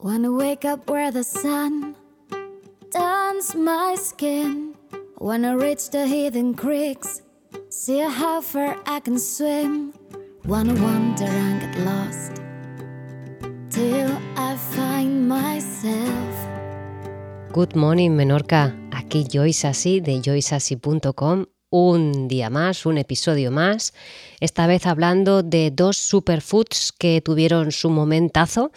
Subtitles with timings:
[0.00, 1.96] Wanna wake up where the sun
[2.92, 4.76] turns my skin.
[5.18, 7.22] Wanna reach the hidden creeks,
[7.68, 9.92] see how far I can swim.
[10.46, 12.40] Wanna wander and get lost
[13.70, 16.46] till I find myself.
[17.52, 18.76] Good morning, Menorca.
[18.92, 21.46] Aquí Joyce Así de joyceasí.com.
[21.70, 23.92] Un día más, un episodio más.
[24.38, 28.70] Esta vez hablando de dos superfoods que tuvieron su momentazo,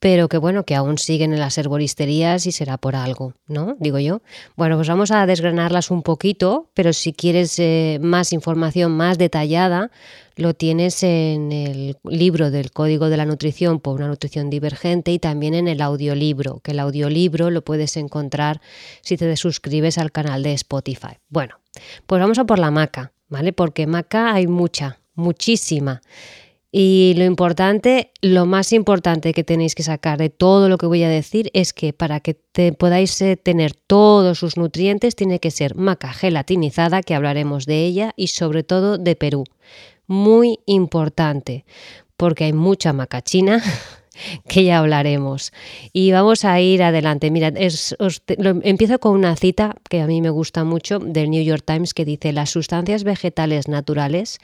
[0.00, 3.76] pero que bueno, que aún siguen en las herboristerías y será por algo, ¿no?
[3.80, 4.22] Digo yo.
[4.56, 9.90] Bueno, pues vamos a desgranarlas un poquito, pero si quieres eh, más información más detallada,
[10.36, 15.18] lo tienes en el libro del Código de la Nutrición por una nutrición divergente y
[15.18, 18.60] también en el audiolibro, que el audiolibro lo puedes encontrar
[19.02, 21.18] si te suscribes al canal de Spotify.
[21.28, 21.56] Bueno,
[22.06, 23.52] pues vamos a por la maca, ¿vale?
[23.52, 26.02] Porque maca hay mucha, muchísima.
[26.80, 31.02] Y lo importante, lo más importante que tenéis que sacar de todo lo que voy
[31.02, 35.50] a decir es que para que te podáis eh, tener todos sus nutrientes tiene que
[35.50, 39.42] ser maca gelatinizada, que hablaremos de ella, y sobre todo de Perú.
[40.06, 41.64] Muy importante,
[42.16, 43.60] porque hay mucha maca china
[44.48, 45.52] que ya hablaremos.
[45.92, 47.30] Y vamos a ir adelante.
[47.30, 51.94] Mira, empiezo con una cita que a mí me gusta mucho del New York Times
[51.94, 54.38] que dice, las sustancias vegetales naturales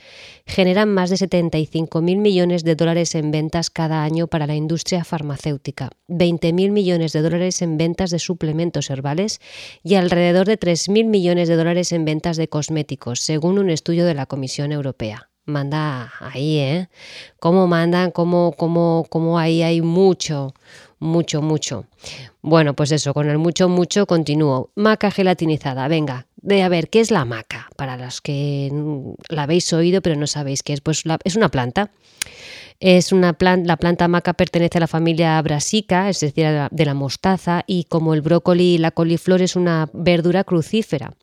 [0.45, 5.03] generan más de 75 mil millones de dólares en ventas cada año para la industria
[5.03, 9.39] farmacéutica, 20 mil millones de dólares en ventas de suplementos herbales
[9.83, 14.05] y alrededor de 3 mil millones de dólares en ventas de cosméticos, según un estudio
[14.05, 16.89] de la Comisión Europea manda ahí, ¿eh?
[17.39, 20.53] Cómo mandan, cómo, cómo, cómo ahí hay mucho,
[20.99, 21.85] mucho, mucho.
[22.41, 24.71] Bueno, pues eso, con el mucho, mucho continúo.
[24.75, 27.69] Maca gelatinizada, venga, de a ver, ¿qué es la maca?
[27.75, 28.71] Para los que
[29.29, 31.91] la habéis oído pero no sabéis qué es, pues es una planta.
[32.81, 36.93] Es una planta, la planta maca pertenece a la familia brasica, es decir, de la
[36.93, 41.13] mostaza, y como el brócoli y la coliflor es una verdura crucífera.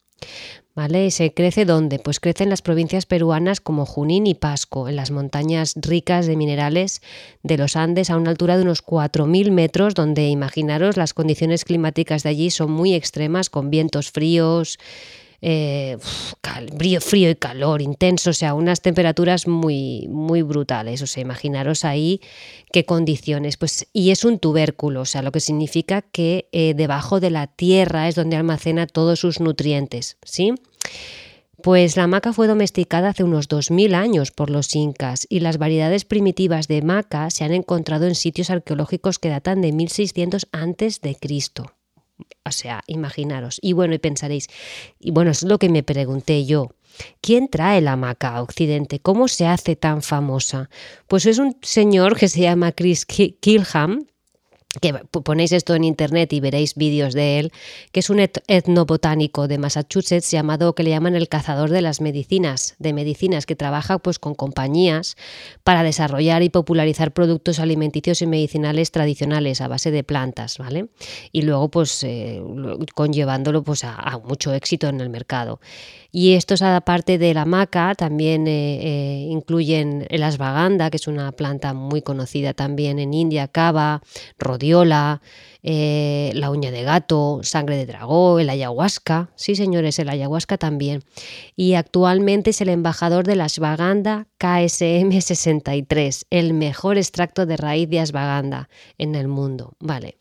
[0.75, 1.11] ¿Vale?
[1.11, 1.99] ¿Se crece dónde?
[1.99, 6.35] Pues crece en las provincias peruanas como Junín y Pasco, en las montañas ricas de
[6.35, 7.03] minerales
[7.43, 12.23] de los Andes a una altura de unos 4.000 metros, donde imaginaros las condiciones climáticas
[12.23, 14.79] de allí son muy extremas, con vientos fríos,
[15.43, 15.99] eh,
[17.01, 21.03] frío y calor intenso, o sea, unas temperaturas muy, muy brutales.
[21.03, 22.21] O imaginaros ahí
[22.73, 23.57] qué condiciones.
[23.57, 27.49] Pues, y es un tubérculo, o sea, lo que significa que eh, debajo de la
[27.49, 30.55] tierra es donde almacena todos sus nutrientes, ¿sí?
[31.63, 36.05] Pues la maca fue domesticada hace unos 2.000 años por los incas y las variedades
[36.05, 41.15] primitivas de maca se han encontrado en sitios arqueológicos que datan de 1600 antes de
[41.15, 41.73] Cristo.
[42.45, 43.59] O sea, imaginaros.
[43.63, 44.49] Y bueno, y pensaréis,
[45.01, 46.71] y bueno, es lo que me pregunté yo.
[47.21, 49.01] ¿Quién trae la maca a Occidente?
[49.01, 50.69] ¿Cómo se hace tan famosa?
[51.09, 54.07] Pues es un señor que se llama Chris Kilham,
[54.81, 57.53] que ponéis esto en internet y veréis vídeos de él,
[57.93, 62.75] que es un etnobotánico de Massachusetts llamado que le llaman el cazador de las medicinas,
[62.79, 65.17] de medicinas que trabaja pues con compañías
[65.63, 70.89] para desarrollar y popularizar productos alimenticios y medicinales tradicionales a base de plantas, ¿vale?
[71.33, 72.43] Y luego pues eh,
[72.95, 75.61] conllevándolo pues a, mucho éxito en el mercado.
[76.15, 81.33] Y estos, aparte de la maca, también eh, eh, incluyen el asvaganda, que es una
[81.33, 84.03] planta muy conocida también en India, cava,
[85.63, 89.31] eh, la uña de gato, sangre de dragón, el ayahuasca.
[89.37, 91.03] Sí, señores, el ayahuasca también.
[91.57, 97.89] Y actualmente es el embajador de la asvaganda KSM 63, el mejor extracto de raíz
[97.89, 98.69] de asvaganda
[98.99, 99.75] en el mundo.
[99.79, 100.17] Vale.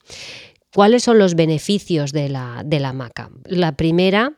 [0.73, 3.29] ¿Cuáles son los beneficios de la, de la maca?
[3.45, 4.33] La primera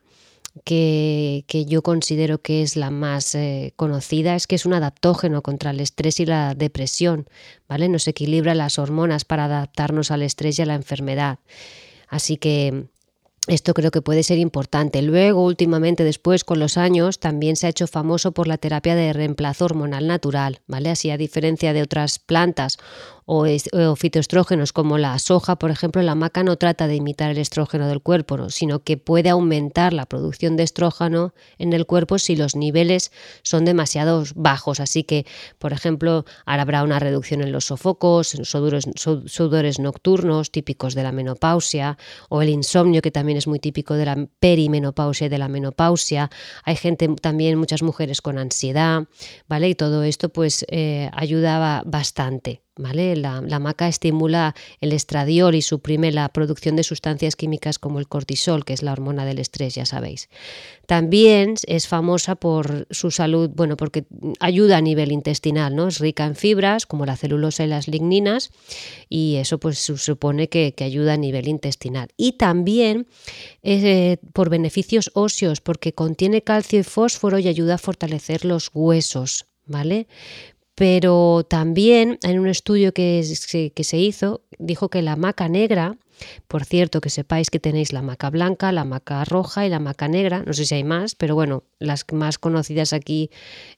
[0.66, 5.72] que, yo considero que es la más eh, conocida es que es un adaptógeno contra
[5.72, 7.28] el estrés y la depresión,
[7.68, 7.90] ¿vale?
[7.90, 11.40] Nos equilibra las hormonas para adaptarnos al estrés y a la enfermedad.
[12.08, 12.86] Así que
[13.48, 15.02] esto creo que puede ser importante.
[15.02, 19.12] Luego, últimamente, después, con los años, también se ha hecho famoso por la terapia de
[19.12, 20.92] reemplazo hormonal natural, ¿vale?
[20.92, 22.78] Así, a diferencia de otras plantas
[23.26, 23.46] o,
[23.96, 28.02] fitoestrógenos como la soja, por ejemplo, la maca no trata de imitar el estrógeno del
[28.02, 33.12] cuerpo, sino que puede aumentar la producción de estrógeno en el cuerpo si los niveles
[33.44, 34.80] son demasiado bajos.
[34.80, 35.26] Así que,
[35.60, 41.04] por ejemplo, ahora habrá una reducción en los sofocos, en sudores, sudores nocturnos típicos de
[41.04, 41.98] la menopausia
[42.30, 46.30] o el insomnio que también es muy típico de la perimenopausia y de la menopausia.
[46.64, 49.08] Hay gente también, muchas mujeres con ansiedad,
[49.48, 49.70] ¿vale?
[49.70, 52.62] Y todo esto pues eh, ayudaba bastante.
[52.76, 53.16] ¿Vale?
[53.16, 58.66] La, maca estimula el estradiol y suprime la producción de sustancias químicas como el cortisol,
[58.66, 60.30] que es la hormona del estrés, ya sabéis.
[60.88, 64.06] También es famosa por su salud, bueno, porque
[64.40, 65.88] ayuda a nivel intestinal, ¿no?
[65.88, 68.52] Es rica en fibras como la celulosa y las ligninas
[69.08, 72.10] y eso pues supone que, ayuda a nivel intestinal.
[72.18, 73.08] Y también
[73.62, 79.46] eh, por beneficios óseos, porque contiene calcio y fósforo y ayuda a fortalecer los huesos,
[79.66, 80.08] ¿vale?
[80.76, 83.24] Pero también en un estudio que,
[83.76, 85.98] que se hizo dijo que la maca negra,
[86.48, 90.08] por cierto, que sepáis que tenéis la maca blanca, la maca roja y la maca
[90.08, 93.30] negra, no sé si hay más, pero bueno, las más conocidas aquí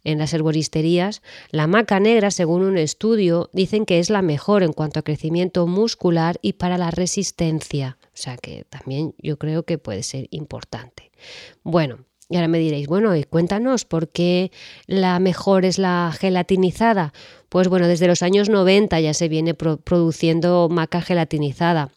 [0.03, 4.74] en las herboristerías, la maca negra, según un estudio, dicen que es la mejor en
[4.74, 7.98] cuanto a crecimiento muscular y para la resistencia.
[8.07, 11.12] O sea que también yo creo que puede ser importante.
[11.63, 14.51] Bueno, y ahora me diréis, bueno, y cuéntanos, ¿por qué
[14.88, 17.13] la mejor es la gelatinizada?
[17.50, 21.92] Pues bueno, desde los años 90 ya se viene produciendo maca gelatinizada.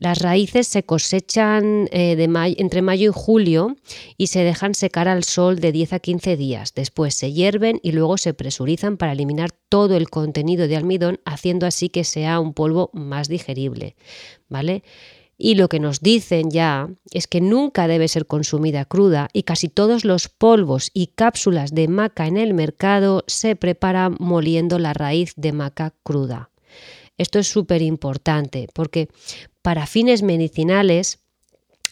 [0.00, 2.16] Las raíces se cosechan eh,
[2.56, 3.76] entre mayo y julio
[4.16, 6.72] y se dejan secar al sol de 10 a 15 días.
[6.74, 11.66] Después se hierven y luego se presurizan para eliminar todo el contenido de almidón, haciendo
[11.66, 13.94] así que sea un polvo más digerible.
[14.48, 14.84] ¿Vale?
[15.42, 19.70] Y lo que nos dicen ya es que nunca debe ser consumida cruda y casi
[19.70, 25.32] todos los polvos y cápsulas de maca en el mercado se preparan moliendo la raíz
[25.36, 26.50] de maca cruda.
[27.16, 29.08] Esto es súper importante porque
[29.62, 31.20] para fines medicinales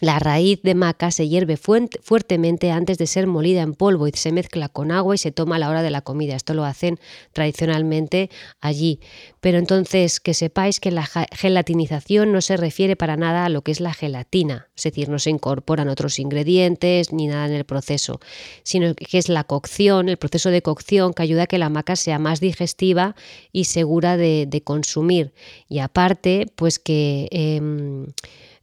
[0.00, 4.32] la raíz de maca se hierve fuertemente antes de ser molida en polvo y se
[4.32, 6.36] mezcla con agua y se toma a la hora de la comida.
[6.36, 7.00] Esto lo hacen
[7.32, 8.30] tradicionalmente
[8.60, 9.00] allí.
[9.40, 13.72] Pero entonces que sepáis que la gelatinización no se refiere para nada a lo que
[13.72, 18.20] es la gelatina, es decir, no se incorporan otros ingredientes ni nada en el proceso,
[18.62, 21.96] sino que es la cocción, el proceso de cocción que ayuda a que la maca
[21.96, 23.16] sea más digestiva
[23.52, 25.32] y segura de, consumir.
[25.68, 27.28] Y aparte, pues que...
[27.30, 28.06] Em,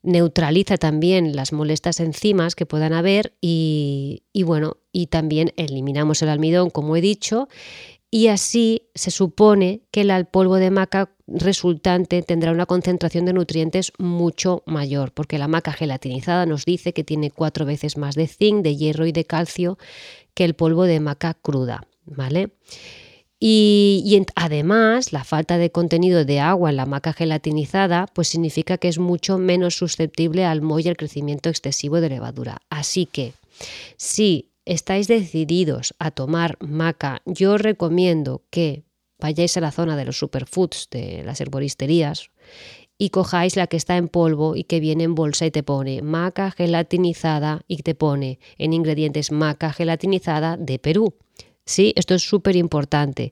[0.05, 6.69] neutraliza también las molestas enzimas que puedan haber y, bueno, y también eliminamos el almidón,
[6.69, 7.49] como he dicho,
[8.11, 13.91] y así se supone que el polvo de maca resultante tendrá una concentración de nutrientes
[13.97, 18.63] mucho mayor, porque la maca gelatinizada nos dice que tiene cuatro veces más de zinc,
[18.63, 19.77] de hierro y de calcio
[20.33, 22.51] que el polvo de maca cruda, ¿vale?
[23.39, 28.87] Y, además, la falta de contenido de agua en la maca gelatinizada, pues significa que
[28.87, 32.61] es mucho menos susceptible al moho y al crecimiento excesivo de levadura.
[32.69, 33.33] Así que,
[33.97, 38.83] si estáis decididos a tomar maca, yo recomiendo que
[39.19, 42.31] vayáis a la zona de los superfoods de las herboristerías
[42.97, 46.01] y cojáis la que está en polvo y que viene en bolsa y te pone
[46.01, 51.13] maca gelatinizada y te pone en ingredientes maca gelatinizada de Perú.
[51.65, 53.31] Sí, esto es súper importante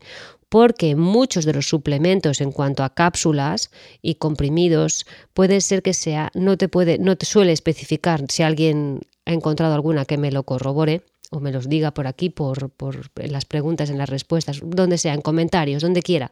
[0.50, 3.72] porque muchos de los suplementos en cuanto a cápsulas
[4.04, 9.02] y comprimidos puede ser que sea no te puede no te suele especificar si alguien
[9.26, 11.02] ha encontrado alguna que me lo corrobore
[11.32, 15.16] o me los diga por aquí por, por las preguntas en las respuestas donde sea
[15.16, 16.32] en comentarios donde quiera.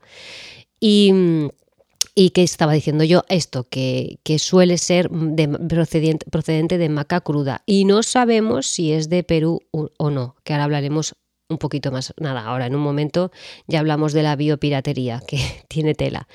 [0.79, 1.49] Y
[2.13, 7.21] y que estaba diciendo yo esto, que, que suele ser de, procedente, procedente, de maca
[7.21, 7.63] cruda.
[7.65, 11.15] Y no sabemos si es de Perú o no, que ahora hablaremos
[11.51, 12.13] un poquito más.
[12.17, 13.31] Nada, ahora en un momento
[13.67, 16.27] ya hablamos de la biopiratería, que tiene tela.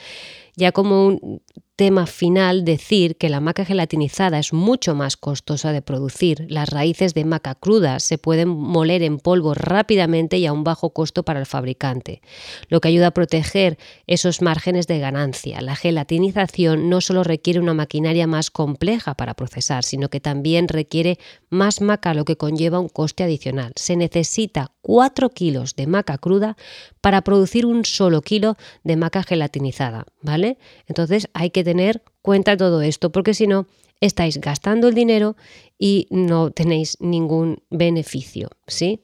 [0.56, 1.42] Ya como un
[1.76, 6.46] tema final decir que la maca gelatinizada es mucho más costosa de producir.
[6.48, 10.94] Las raíces de maca crudas se pueden moler en polvo rápidamente y a un bajo
[10.94, 12.22] costo para el fabricante,
[12.68, 13.76] lo que ayuda a proteger
[14.06, 15.60] esos márgenes de ganancia.
[15.60, 21.18] La gelatinización no solo requiere una maquinaria más compleja para procesar, sino que también requiere
[21.50, 23.72] más maca, lo que conlleva un coste adicional.
[23.76, 26.56] Se necesita 4 kilos de maca cruda
[27.02, 30.45] para producir un solo kilo de maca gelatinizada, ¿vale?
[30.86, 33.66] Entonces hay que tener cuenta todo esto, porque si no,
[34.00, 35.36] estáis gastando el dinero
[35.78, 39.00] y no tenéis ningún beneficio, ¿sí?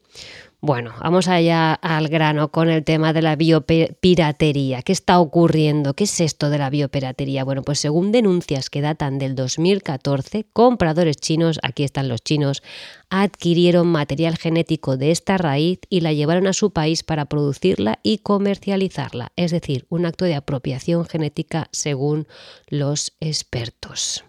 [0.64, 4.82] Bueno, vamos allá al grano con el tema de la biopiratería.
[4.82, 5.94] ¿Qué está ocurriendo?
[5.94, 7.42] ¿Qué es esto de la biopiratería?
[7.42, 12.62] Bueno, pues según denuncias que datan del 2014, compradores chinos, aquí están los chinos,
[13.10, 18.18] adquirieron material genético de esta raíz y la llevaron a su país para producirla y
[18.18, 22.28] comercializarla, es decir, un acto de apropiación genética según
[22.68, 24.22] los expertos.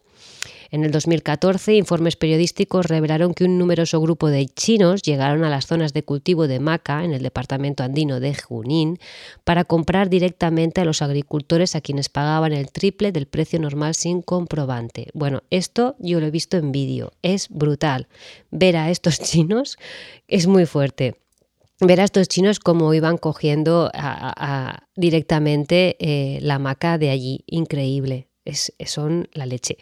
[0.74, 5.68] En el 2014, informes periodísticos revelaron que un numeroso grupo de chinos llegaron a las
[5.68, 8.98] zonas de cultivo de maca en el departamento andino de Junín
[9.44, 14.24] para comprar directamente a los agricultores a quienes pagaban el triple del precio normal sin
[14.24, 15.12] comprobante.
[15.14, 18.08] Bueno, esto yo lo he visto en vídeo, es brutal.
[18.50, 19.78] Ver a estos chinos
[20.28, 21.14] es muy fuerte.
[21.82, 23.92] ver a estos chinos cómo iban cogiendo
[24.96, 27.44] directamente eh, la maca de allí.
[27.46, 28.28] Increíble.
[28.44, 29.78] Es, son la leche.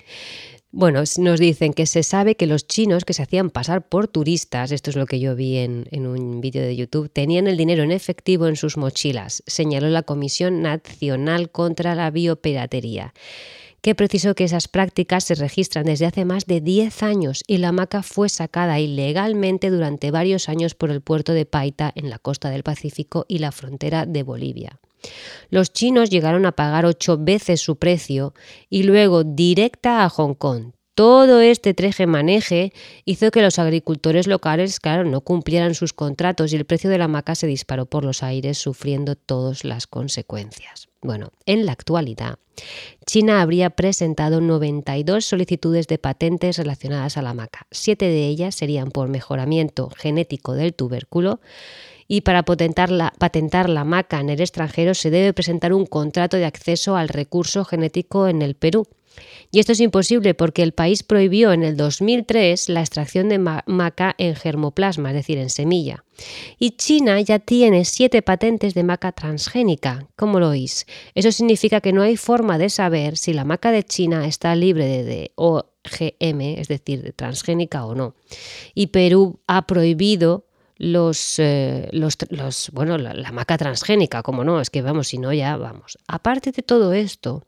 [0.73, 4.71] Bueno, nos dicen que se sabe que los chinos que se hacían pasar por turistas,
[4.71, 7.91] esto es lo que yo vi en, un vídeo de YouTube, tenían el dinero en
[7.91, 13.13] efectivo en sus mochilas, señaló la Comisión Nacional contra la Biopiratería
[13.81, 17.71] que precisó que esas prácticas se registran desde hace más de 10 años y la
[17.71, 22.51] maca fue sacada ilegalmente durante varios años por el puerto de Paita en la costa
[22.51, 24.79] del Pacífico y la frontera de Bolivia.
[25.49, 28.33] Los chinos llegaron a pagar ocho veces su precio
[28.69, 30.73] y luego directa a Hong Kong.
[31.01, 32.73] Todo este treje-maneje
[33.05, 37.07] hizo que los agricultores locales, claro, no cumplieran sus contratos y el precio de la
[37.07, 40.89] maca se disparó por los aires, sufriendo todas las consecuencias.
[41.01, 42.37] Bueno, en la actualidad,
[43.07, 47.65] China habría presentado 92 solicitudes de patentes relacionadas a la maca.
[47.71, 51.41] Siete de ellas serían por mejoramiento genético del tubérculo
[52.07, 56.37] y para patentar la, patentar la maca en el extranjero se debe presentar un contrato
[56.37, 58.85] de acceso al recurso genético en el Perú.
[59.51, 64.15] Y esto es imposible porque el país prohibió en el 2003 la extracción de maca
[64.17, 66.05] en germoplasma, es decir, en semilla.
[66.57, 70.07] Y China ya tiene siete patentes de maca transgénica.
[70.15, 70.85] ¿Cómo lo oís?
[71.15, 75.03] Eso significa que no hay forma de saber si la maca de China está libre
[75.03, 78.15] de OGM, es decir, de transgénica o no.
[78.73, 80.45] Y Perú ha prohibido
[80.77, 81.91] los, eh,
[82.71, 85.99] bueno, la, maca transgénica, como no, es que vamos, si no ya vamos.
[86.07, 87.43] Aparte de todo esto,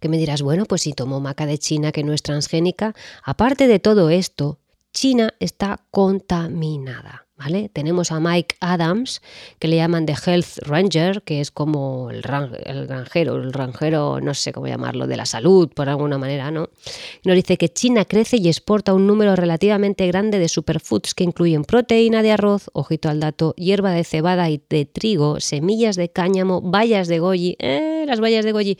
[0.00, 3.66] que me dirás, bueno, pues si tomo maca de China que no es transgénica, aparte
[3.68, 4.58] de todo esto,
[4.92, 7.27] China está contaminada.
[7.72, 9.22] Tenemos a Mike Adams,
[9.58, 14.52] que le llaman The Health Ranger, que es como el, granjero, el ranjero, no sé
[14.52, 16.68] cómo llamarlo, de la salud, por alguna manera, ¿no?
[17.24, 21.64] Nos dice que China crece y exporta un número relativamente grande de superfoods que incluyen
[21.64, 26.60] proteína de arroz, ojito al dato, hierba de cebada y de trigo, semillas de cáñamo,
[26.60, 28.78] bayas de goji, eh, las bayas de goji,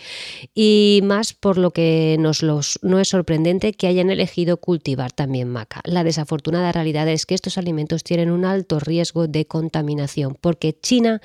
[0.54, 5.48] y más por lo que nos los, no es sorprendente que hayan elegido cultivar también
[5.48, 5.80] maca.
[5.84, 11.20] La desafortunada realidad es que estos alimentos tienen una alto riesgo de contaminación, porque China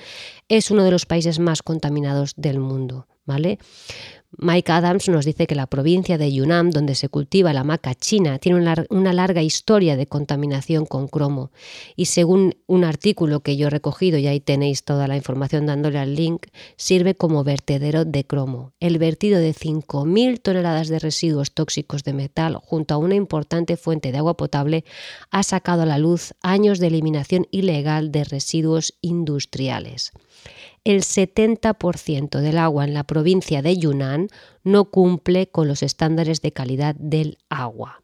[0.49, 3.07] es uno de los países más contaminados del mundo.
[4.37, 8.39] Mike Adams nos dice que la provincia de Yunnan, donde se cultiva la maca china,
[8.39, 11.51] tiene una, larga historia de contaminación con cromo.
[11.95, 15.99] Y según un artículo que yo he recogido, y ahí tenéis toda la información dándole
[15.99, 18.73] al link, sirve como vertedero de cromo.
[18.79, 24.11] El vertido de 5.000 toneladas de residuos tóxicos de metal junto a una importante fuente
[24.11, 24.83] de agua potable
[25.29, 30.11] ha sacado a la luz años de eliminación ilegal de residuos industriales
[30.83, 34.27] el 70% del agua en la provincia de Yunnan
[34.63, 38.03] no cumple con los estándares de calidad del agua.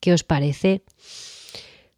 [0.00, 0.82] ¿Qué os parece?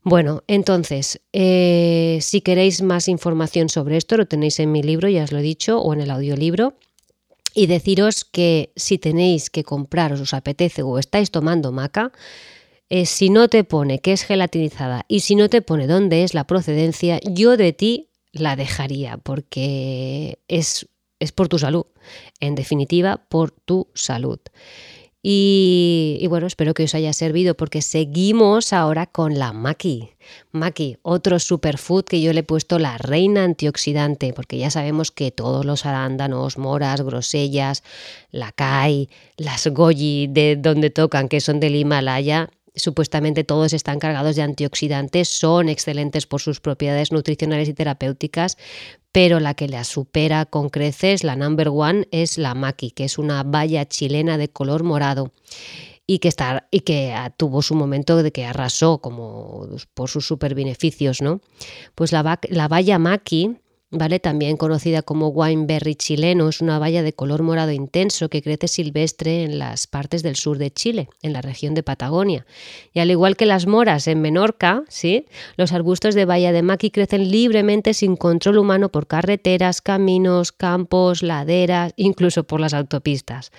[0.02, 5.25] Bueno, entonces, eh, si queréis más información sobre esto, lo tenéis en mi libro, ya
[5.25, 6.75] os lo he dicho, o en el audiolibro.
[7.54, 12.12] Y deciros que si tenéis que comprar, os apetece o estáis tomando maca,
[12.88, 16.35] eh, si no te pone que es gelatinizada y si no te pone dónde es
[16.35, 20.88] la procedencia, yo de ti la dejaría porque es,
[21.19, 21.87] es por tu salud,
[22.40, 24.38] en definitiva, por tu salud.
[25.28, 30.11] Y, bueno, espero que os haya servido porque seguimos ahora con la maki.
[30.52, 35.33] Maki, otro superfood que yo le he puesto la reina antioxidante, porque ya sabemos que
[35.33, 37.83] todos los arándanos, moras, grosellas,
[38.31, 44.37] la kai, las goji de donde tocan, que son del Himalaya, supuestamente todos están cargados
[44.37, 48.56] de antioxidantes, son excelentes por sus propiedades nutricionales y terapéuticas,
[49.12, 53.18] pero la que la supera con creces, la number one, es la maqui, que es
[53.18, 55.33] una valla chilena de color morado
[56.06, 60.54] y que, está, y que tuvo su momento de que arrasó como por sus super
[60.54, 61.40] beneficios, ¿no?
[61.95, 63.56] Pues la, la valla maqui
[63.90, 64.19] ¿vale?
[64.19, 69.45] También conocida como wineberry chileno, es una valla de color morado intenso que crece silvestre
[69.45, 72.47] en las partes del sur de Chile, en la región de Patagonia.
[72.93, 75.26] Y al igual que las moras en Menorca, ¿sí?
[75.57, 81.23] los arbustos de valla de maqui crecen libremente sin control humano por carreteras, caminos, campos,
[81.23, 83.52] laderas, incluso por las autopistas.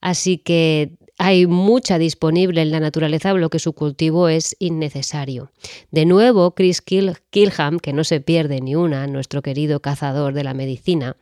[0.00, 5.50] Así que hay mucha disponible en la naturaleza, lo que su cultivo es innecesario.
[5.90, 10.54] De nuevo, Chris Kilham, que no se pierde ni una, nuestro querido cazador de la
[10.54, 11.18] medicina,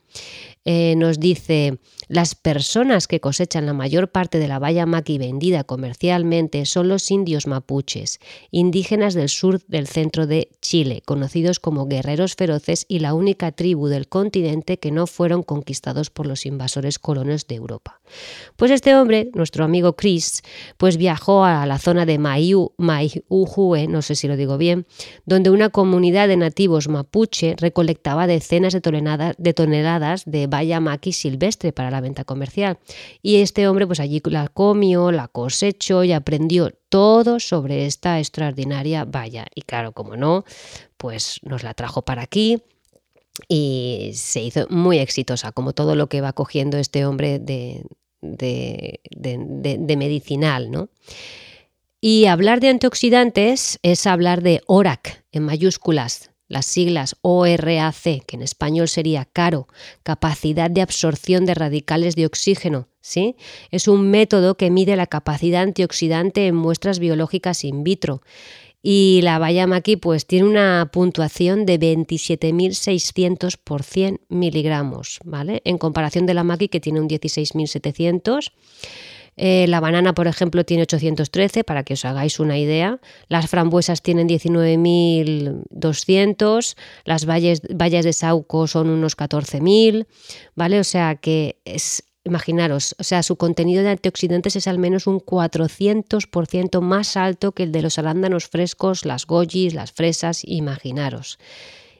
[0.64, 5.64] Eh, nos dice, las personas que cosechan la mayor parte de la valla maqui vendida
[5.64, 8.18] comercialmente son los indios mapuches,
[8.50, 13.88] indígenas del sur del centro de Chile, conocidos como guerreros feroces y la única tribu
[13.88, 18.00] del continente que no fueron conquistados por los invasores colonos de Europa.
[18.56, 20.42] Pues este hombre, nuestro amigo Chris,
[20.76, 24.86] pues viajó a la zona de Mayu, no sé si lo digo bien,
[25.26, 31.90] donde una comunidad de nativos mapuche recolectaba decenas de, toneladas de valla maqui silvestre para
[31.90, 32.78] la venta comercial.
[33.22, 39.04] Y este hombre pues allí la comió, la cosechó y aprendió todo sobre esta extraordinaria
[39.04, 39.46] valla.
[39.54, 40.44] Y claro, como no,
[40.96, 42.62] pues nos la trajo para aquí
[43.48, 47.84] y se hizo muy exitosa, como todo lo que va cogiendo este hombre de,
[48.20, 50.88] de, de medicinal, ¿no?
[52.00, 58.42] Y hablar de antioxidantes es hablar de ORAC en mayúsculas, las siglas ORAC, que en
[58.42, 59.68] español sería CARO,
[60.02, 63.36] capacidad de absorción de radicales de oxígeno, ¿sí?
[63.70, 68.22] Es un método que mide la capacidad antioxidante en muestras biológicas in vitro.
[68.80, 75.62] Y la Bayamaki pues tiene una puntuación de 27.600 por 100 miligramos, ¿vale?
[75.64, 78.52] En comparación de la Maki que tiene un 16.700
[79.40, 82.98] eh, la banana, por ejemplo, tiene 813, para que os hagáis una idea.
[83.28, 86.76] Las frambuesas tienen 19.200.
[87.04, 90.08] Las valles, vallas de Sauco son unos 14.000.
[90.56, 90.80] ¿Vale?
[90.80, 95.20] O sea que es, imaginaros, o sea, su contenido de antioxidantes es al menos un
[95.20, 101.38] 400% más alto que el de los arándanos frescos, las gojis, las fresas, imaginaros.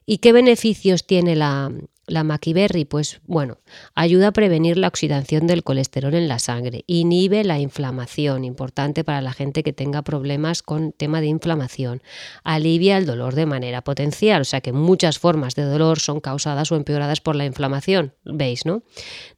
[0.04, 1.71] ¿Y qué beneficios tiene la,
[2.09, 3.59] la maquiberry, pues bueno,
[3.95, 9.21] ayuda a prevenir la oxidación del colesterol en la sangre, inhibe la inflamación, importante para
[9.21, 12.03] la gente que tenga problemas con tema de inflamación,
[12.45, 16.73] alivia el dolor de manera potencial, o sea que muchas formas de dolor son causadas
[16.73, 18.83] o empeoradas por la inflamación, veis, ¿no?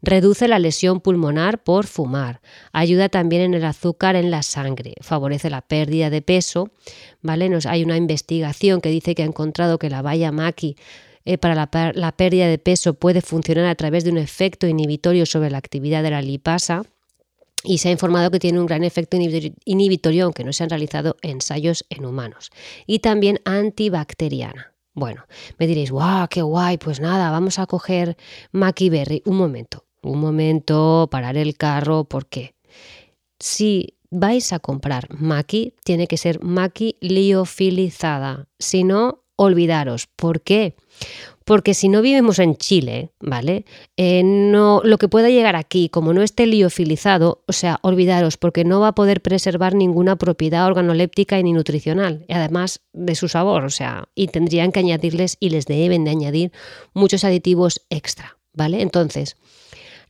[0.02, 2.40] Reduce la lesión pulmonar por fumar,
[2.72, 6.70] ayuda también en el azúcar en la sangre, favorece la pérdida de peso,
[7.20, 7.48] ¿vale?
[7.48, 10.76] Nos, hay una investigación que dice que ha encontrado que la valla maqui
[11.24, 15.50] eh, para la, pérdida de peso puede funcionar a través de un efecto inhibitorio sobre
[15.50, 16.82] la actividad de la lipasa
[17.62, 19.18] y se ha informado que tiene un gran efecto
[19.64, 22.50] inhibitorio, aunque no se han realizado ensayos en humanos.
[22.86, 24.72] Y también antibacteriana.
[24.94, 25.26] Bueno,
[25.58, 28.16] me diréis, guau, qué guay, pues nada, vamos a coger
[28.52, 29.22] Maki Berry.
[29.26, 32.54] Un momento, un momento, parar el carro, ¿por qué?
[33.38, 40.06] Si vais a comprar Maki, tiene que ser Maki liofilizada, si no, olvidaros.
[40.16, 40.74] ¿Por qué?
[41.44, 43.64] Porque si no vivimos en Chile, ¿vale?
[43.96, 48.64] Eh, no, lo que pueda llegar aquí, como no esté liofilizado, o sea, olvidaros, porque
[48.64, 53.70] no va a poder preservar ninguna propiedad organoléptica ni nutricional, además de su sabor, o
[53.70, 56.52] sea, y tendrían que añadirles y les deben de añadir
[56.92, 58.82] muchos aditivos extra, ¿vale?
[58.82, 59.36] Entonces,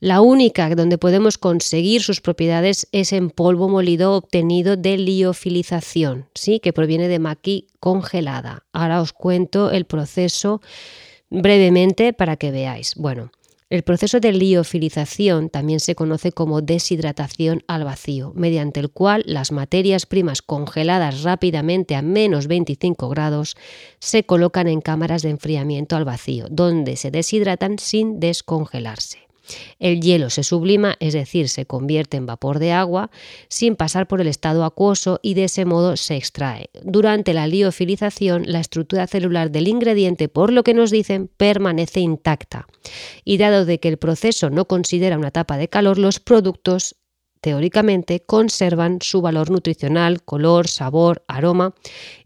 [0.01, 6.59] la única donde podemos conseguir sus propiedades es en polvo molido obtenido de liofilización, ¿sí?
[6.59, 8.65] que proviene de maqui congelada.
[8.73, 10.59] Ahora os cuento el proceso
[11.29, 12.95] brevemente para que veáis.
[12.95, 13.31] Bueno,
[13.69, 19.51] el proceso de liofilización también se conoce como deshidratación al vacío, mediante el cual las
[19.51, 23.55] materias primas congeladas rápidamente a menos 25 grados
[23.99, 29.30] se colocan en cámaras de enfriamiento al vacío, donde se deshidratan sin descongelarse.
[29.79, 33.11] El hielo se sublima, es decir, se convierte en vapor de agua
[33.49, 36.69] sin pasar por el estado acuoso y de ese modo se extrae.
[36.83, 42.67] Durante la liofilización, la estructura celular del ingrediente, por lo que nos dicen, permanece intacta.
[43.23, 46.95] Y dado de que el proceso no considera una etapa de calor, los productos
[47.41, 51.73] teóricamente conservan su valor nutricional, color, sabor, aroma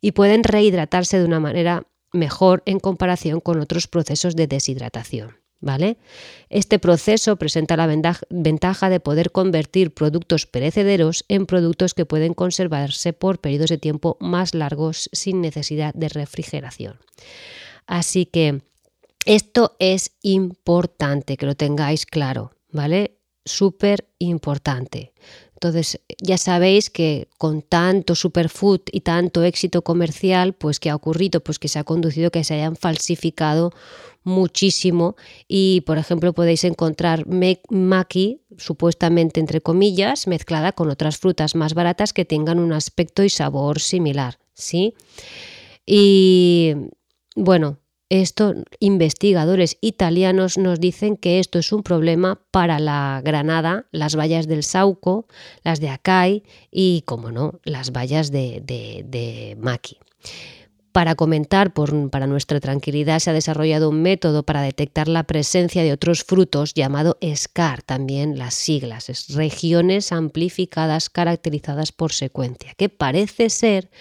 [0.02, 5.45] y pueden rehidratarse de una manera mejor en comparación con otros procesos de deshidratación.
[5.66, 5.98] ¿Vale?
[6.50, 7.88] Este proceso presenta la
[8.30, 14.16] ventaja de poder convertir productos perecederos en productos que pueden conservarse por periodos de tiempo
[14.22, 17.00] más largos sin necesidad de refrigeración.
[17.88, 18.62] Así que
[19.26, 23.18] esto es importante que lo tengáis claro, ¿vale?
[23.44, 25.14] Súper importante.
[25.66, 31.40] Entonces, ya sabéis que con tanto superfood y tanto éxito comercial, pues ¿qué ha ocurrido?
[31.40, 33.72] Pues que se ha conducido que se hayan falsificado
[34.24, 35.16] muchísimo
[35.48, 37.26] y, por ejemplo, podéis encontrar
[37.70, 43.30] maki, supuestamente entre comillas, mezclada con otras frutas más baratas que tengan un aspecto y
[43.30, 44.94] sabor similar, ¿sí?
[45.84, 46.76] Y
[47.36, 47.80] bueno,
[48.22, 54.48] esto, investigadores italianos nos dicen que esto es un problema para la granada, las vallas
[54.48, 55.28] del Sauco,
[55.64, 59.98] las de Acai y, como no, las vallas de, de, Maki.
[60.96, 65.92] Para comentar, para nuestra tranquilidad, se ha desarrollado un método para detectar la presencia de
[65.92, 73.50] otros frutos llamado SCAR, también las siglas, es regiones amplificadas caracterizadas por secuencia, que parece
[73.50, 73.92] ser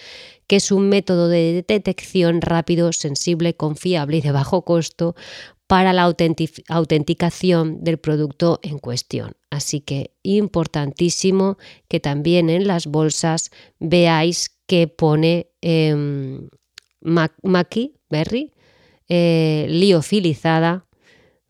[0.46, 5.16] que es un método de detección rápido, sensible, confiable y de bajo costo
[5.66, 9.32] para la autenticación del producto en cuestión.
[9.50, 16.46] Así que importantísimo que también en las bolsas veáis que pone eh,
[17.04, 18.52] maqui, berry,
[19.08, 20.86] eh, liofilizada,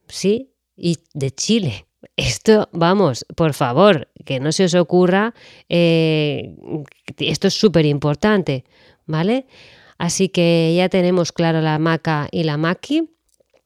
[0.09, 0.53] ¿sí?
[0.77, 1.87] Y de Chile.
[2.17, 5.35] Esto, vamos, por favor, que no se os ocurra,
[5.69, 6.55] eh,
[7.19, 8.65] esto es súper importante,
[9.07, 9.47] ¿vale?
[9.97, 13.09] Así que ya tenemos claro la maca y la maqui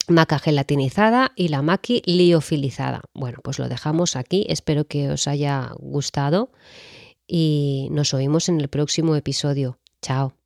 [0.09, 3.03] maca gelatinizada y la maqui liofilizada.
[3.15, 4.47] Bueno, pues lo dejamos aquí.
[4.49, 6.51] Espero que os haya gustado
[7.27, 9.79] y nos oímos en el próximo episodio.
[10.03, 10.38] Chao.